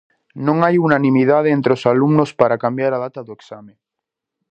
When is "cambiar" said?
2.63-2.91